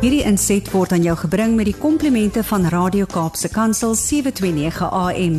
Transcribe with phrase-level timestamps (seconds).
[0.00, 5.34] Hierdie inset word aan jou gebring met die komplimente van Radio Kaapse Kansel 729 AM.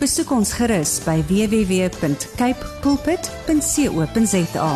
[0.00, 4.70] Besoek ons gerus by www.cape pulpit.co.za.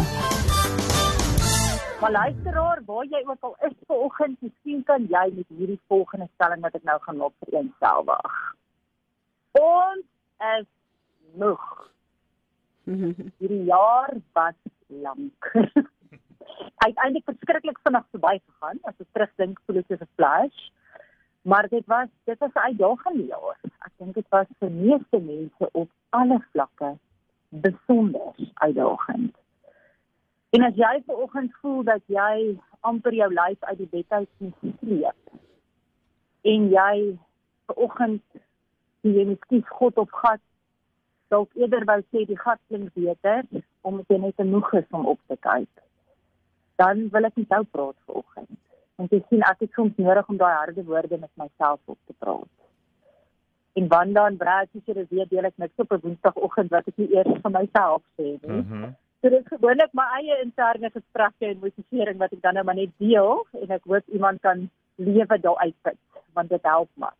[2.02, 6.60] Maar luisteraar, waar jy ook al is vanoggend, miskien kan jy met hierdie volgende stelling
[6.66, 8.36] wat ek nou gaan maak vereensgewig.
[9.56, 10.04] Ons
[10.50, 10.68] is
[11.40, 11.64] moeg.
[13.40, 14.60] Hierdie jaar was
[15.00, 15.48] lank.
[16.76, 18.78] Uiteindelik verskriklik vinnig verbygegaan.
[18.82, 20.60] As ek terugdink, voel dit soos 'n flash.
[21.42, 23.58] Maar dit was dit was 'n uitdagende jaar.
[23.86, 26.96] Ek dink dit was vir meeste mense op alle vlakke
[27.48, 29.34] besonder uitdagend.
[30.50, 34.54] En as jy vanoggend voel dat jy amper jou lyf uit die bed uit moet
[34.80, 35.34] sleep
[36.40, 36.94] en jy
[37.68, 38.40] vanoggend
[39.04, 40.42] jy miskien God op gat
[41.32, 43.44] dalk eerder wou sê die gat klink beter
[43.86, 45.84] omdat jy net te moeg is om op te kyk
[46.82, 48.56] dan wil ek met jou praat vanoggend.
[49.00, 52.16] Want jy sien ek het soms nodig om daai harde woorde met myself op te
[52.18, 52.48] praat.
[53.78, 56.98] En Wanda en Brad sê jy weet deel ek niks op 'n Woensdagoggend wat ek
[56.98, 58.64] nie eers vir myself sê nie.
[58.64, 62.64] Mm so dit is gewoonlik my eie interne gesprekke en motivering wat ek dan nou
[62.64, 64.62] maar net deel en ek hoop iemand kan
[64.96, 65.98] lewe daar uitput
[66.38, 67.10] want dit help my.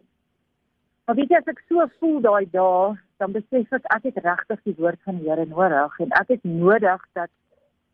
[1.04, 4.62] Maar weet jy as ek so voel daai dae, dan besef ek ek het regtig
[4.68, 7.30] die woord van die Here nodig en ek het nodig dat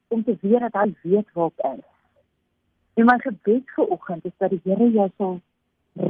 [0.09, 1.85] om te weet dat hy weet waar ek is.
[2.95, 5.41] En my gebed vir oggend is dat die Here jou sal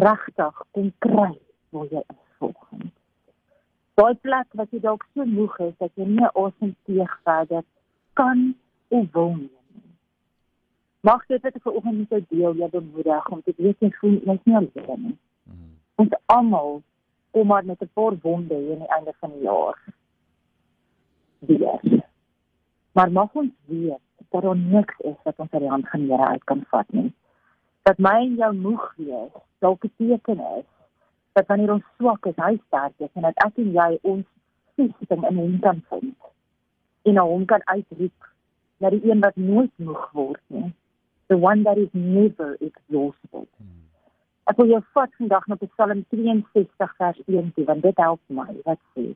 [0.02, 1.32] regtig kom kry
[1.74, 2.92] waar jy is vanoggend.
[3.96, 7.64] Daai plek wat jy dalk so moeg is dat jy nie asem teeg verder
[8.20, 8.48] kan
[8.88, 9.52] of wil nie.
[11.06, 13.92] Mag dit wat ek vir oggend met jou deel jou bemoedig om te weet jy
[14.00, 15.16] voel jy is nie alleen nie.
[15.50, 15.72] Mm.
[16.02, 16.82] Ons almal
[17.36, 19.78] kom maar met 'n paar wonde hier aan die einde van die jaar.
[21.38, 21.80] Weer
[22.96, 24.00] maar mag ons weet
[24.32, 27.10] dat daar niks is wat ons uit die hand van Here uit kan vat nie.
[27.82, 30.64] Dat my en jou moeg wees dalk 'n teken is
[31.32, 34.24] dat wanneer ons swak is, hy sterk is en dat ek en jy ons
[34.76, 36.16] vesting in hom kan vind
[37.02, 38.32] en na hom kan uitroep
[38.80, 40.72] na die een wat nooit moeg word nie.
[41.26, 43.48] The one that is never exhausted.
[43.56, 43.84] Hmm.
[44.44, 48.52] Ek wil jou vat vandag na Psalm 63 vers 1 toe want dit help my.
[48.64, 49.14] Wat sê?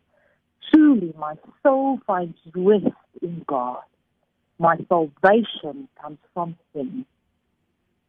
[0.70, 3.82] Truly, my soul finds rest in God.
[4.58, 7.06] My salvation comes from Him.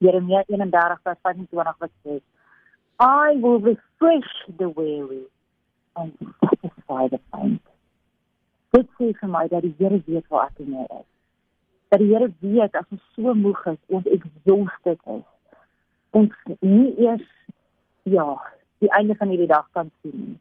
[0.02, 2.22] Jeremia 31 vers 25 wat sê,
[3.00, 5.26] I will refresh the weary
[5.96, 6.14] and
[6.44, 7.62] satisfy the faint.
[8.74, 11.08] Dit sê vir my dat die Here weet waar ek nou is.
[11.92, 15.28] Dat die Here weet as ons so moeg is, ons exhausted is.
[16.12, 17.28] Ons nie eers
[18.04, 18.30] ja,
[18.82, 20.40] die einde van hierdie dag kan sien nie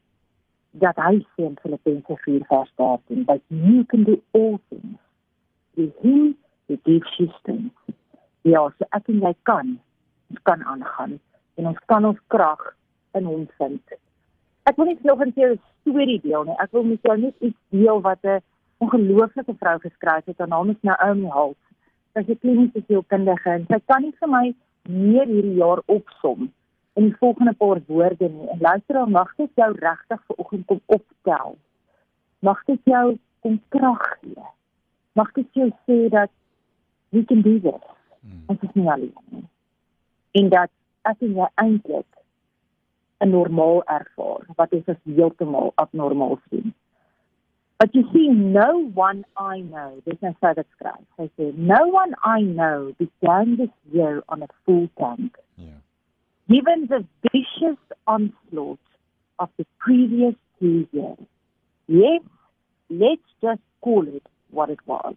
[0.70, 4.98] dat hy sê in Filippense 4 vers 13 dat you can do all things
[5.75, 6.36] through him
[6.69, 7.75] who gives you strength.
[8.42, 9.78] Ja, so ek en jy kan
[10.30, 11.19] ons kan aangaan
[11.59, 12.62] en ons kan ons krag
[13.19, 13.98] in hom vind.
[14.70, 16.59] Ek wil net nog 'n keer 'n storie deel nie.
[16.62, 18.41] Ek wil met jou net iets deel wat 'n
[18.78, 20.38] ongelooflike vrou geskryf het.
[20.38, 21.62] Haar naam is Naomi Holt.
[22.12, 24.54] Sy is 'n kliniese sielkundige en sy kan nie vir my
[24.88, 26.53] meer hierdie jaar opsom
[26.92, 28.48] in die volgende paar woorde nie.
[28.48, 31.56] En luister dan mag dit jou regtig vir oggend kom opstel.
[32.38, 34.44] Mag dit jou kom krag gee.
[35.12, 36.30] Mag dit jou sê dat
[37.08, 37.88] jy kan doen dit.
[38.20, 38.42] Hmm.
[38.46, 39.46] Ons is nie alleen nie.
[40.30, 40.70] En dat
[41.02, 42.06] as jy eintlik
[43.20, 46.74] 'n normaal ervaar wat is as heeltemal abnormaal sien.
[47.80, 51.06] But you see, no one I know, this is how that's described.
[51.18, 55.38] I say, no one I know began this year on a full tank.
[56.50, 57.78] Given the vicious
[58.08, 58.80] onslaught
[59.38, 61.18] of the previous two years.
[61.86, 62.22] Yes,
[62.88, 65.14] let's just call it what it was.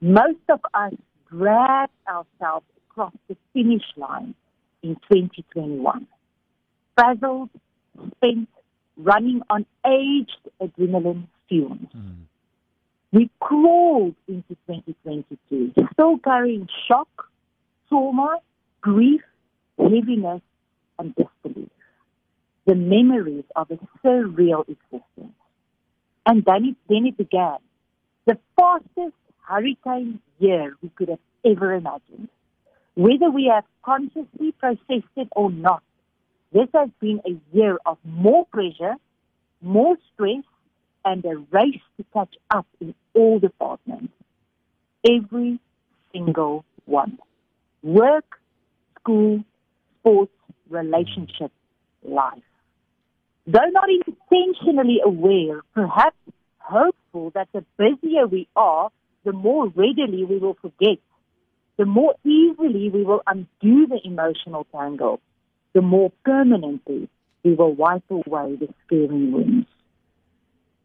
[0.00, 0.92] Most of us
[1.28, 4.34] dragged ourselves across the finish line
[4.82, 6.06] in 2021.
[6.96, 7.50] Frazzled,
[8.16, 8.48] spent,
[8.96, 11.88] running on aged adrenaline fumes.
[11.96, 12.14] Mm.
[13.12, 17.08] We crawled into 2022, still carrying shock,
[17.88, 18.38] trauma,
[18.80, 19.22] grief,
[19.78, 20.42] heaviness
[20.98, 21.70] and disbelief,
[22.66, 25.34] the memories of a surreal existence.
[26.26, 27.58] And then it, then it began,
[28.26, 32.28] the fastest hurricane year we could have ever imagined.
[32.94, 35.82] Whether we have consciously processed it or not,
[36.52, 38.96] this has been a year of more pressure,
[39.62, 40.44] more stress,
[41.04, 44.12] and a race to catch up in all departments.
[45.08, 45.60] Every
[46.12, 47.18] single one.
[47.82, 48.40] Work,
[48.98, 49.44] school,
[50.08, 50.32] sports,
[50.70, 51.52] relationship,
[52.02, 52.42] life.
[53.46, 56.16] Though not intentionally aware, perhaps
[56.58, 58.90] hopeful that the busier we are,
[59.24, 60.98] the more readily we will forget.
[61.78, 65.20] the more easily we will undo the emotional tangle,
[65.72, 67.08] the more permanently
[67.44, 69.68] we will wipe away the scaring wounds.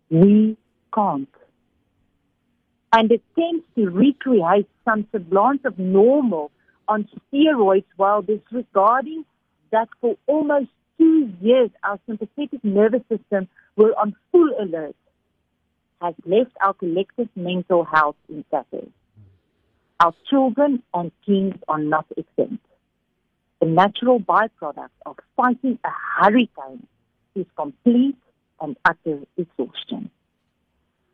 [0.09, 0.55] We
[0.93, 1.27] can't.
[2.95, 6.51] And attempts to recreate some semblance of normal
[6.87, 9.25] on steroids while disregarding
[9.71, 14.95] that for almost two years our sympathetic nervous system were on full alert
[16.01, 18.89] has left our collective mental health in tatters.
[19.99, 22.65] Our children and teens are not exempt.
[23.61, 26.85] The natural byproduct of fighting a hurricane
[27.35, 28.17] is complete
[28.59, 30.11] and utter exhaustion.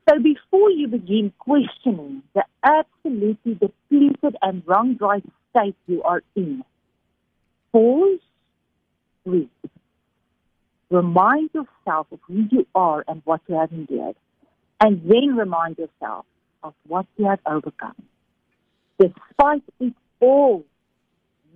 [0.10, 5.22] So before you begin questioning the absolutely depleted and wrong dry
[5.52, 6.64] state you are in,
[7.72, 8.20] pause,
[9.24, 9.50] breathe.
[10.90, 14.16] Remind yourself of who you are and what you have endured,
[14.82, 16.26] and then remind yourself
[16.64, 17.96] of what you have overcome.
[19.00, 20.64] Despite it all,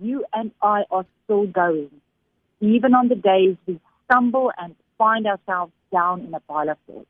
[0.00, 1.90] you and I are still going,
[2.60, 7.06] even on the days we stumble and find ourselves down in a pile of dirt.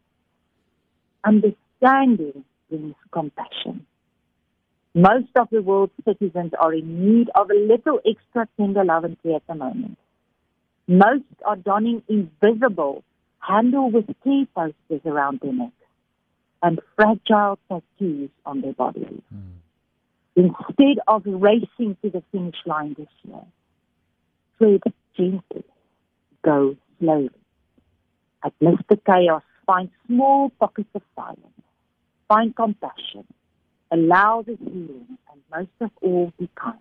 [1.24, 3.86] Understanding brings compassion.
[4.94, 9.20] Most of the world's citizens are in need of a little extra tender love and
[9.22, 9.98] care at the moment.
[10.86, 13.02] Most are donning invisible,
[13.40, 15.72] handle with key posters around their necks
[16.62, 19.20] and fragile tattoos on their bodies.
[19.34, 19.54] Mm.
[20.36, 23.42] Instead of racing to the finish line this year,
[24.58, 24.82] tread
[25.16, 25.64] gently,
[26.44, 27.30] go slowly.
[28.42, 31.60] Amidst the chaos, find small pockets of silence,
[32.28, 33.24] find compassion,
[33.90, 36.78] allow the healing, and most of all, be kind.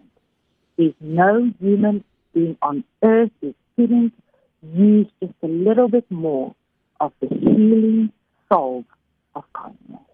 [0.78, 2.04] There's no human
[2.34, 4.14] being on earth who couldn't
[4.62, 6.56] use just a little bit more
[7.00, 8.12] of the healing
[8.50, 8.86] salve
[9.36, 10.08] of kindness.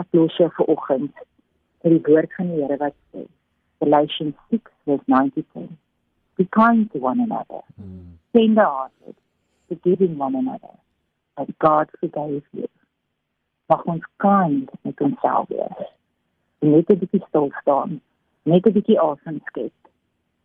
[0.00, 1.12] Ek los jou vir oggend
[1.82, 3.24] met die woord van die Here wat sê,
[3.82, 5.68] Galatians 6 verse 92.
[6.36, 7.60] Be kind to one another.
[7.80, 8.16] Mm.
[8.32, 9.16] Tender-hearted,
[9.68, 10.72] forgiving one another,
[11.40, 12.68] as God forgave you.
[13.72, 15.86] Mag ons kind met onsself wees.
[16.60, 18.00] Net 'n bietjie stil staan,
[18.42, 19.78] net 'n bietjie asem skep.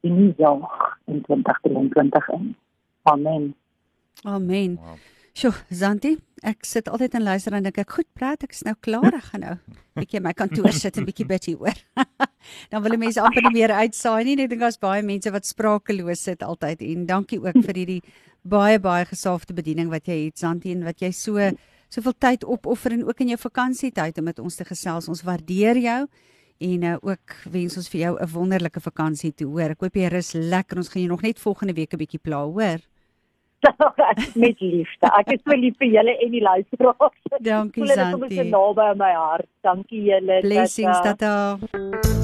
[0.03, 2.55] En nie jaag in 2023 in.
[3.03, 3.55] Amen.
[4.23, 4.79] Amen.
[4.81, 4.97] Wow.
[5.35, 6.13] Sjoe, Zanti,
[6.47, 9.25] ek sit altyd en luister en dink ek, goed, praat ek is nou klaar, ek
[9.33, 9.55] gaan nou
[9.99, 11.75] bietjie my kantoor sit en bietjie bid hier oor.
[12.71, 14.37] Dan wil die mense amper nie meer uitsaai nie.
[14.45, 18.01] Ek dink daar's baie mense wat sprakeloos sit altyd en dankie ook vir hierdie
[18.45, 21.51] baie baie gesaafde bediening wat jy het, Zanti, en wat jy so
[21.89, 25.09] soveel tyd opoffer en ook in jou vakansietyd om met ons te gesels.
[25.09, 26.01] Ons waardeer jou
[26.65, 29.71] en uh, ook wens ons vir jou 'n wonderlike vakansie toe, hoor.
[29.75, 30.77] Ek hoop jy rus lekker.
[30.77, 32.79] Ons gaan jou nog net volgende week 'n bietjie pla, hoor
[34.33, 35.11] met liefde.
[35.19, 37.17] Ek is so lief vir julle en die luisteraars.
[37.39, 38.27] Dankie Santi.
[38.27, 39.49] Dit is naby aan my hart.
[39.65, 40.41] Dankie julle.
[40.45, 42.23] Blessings tata.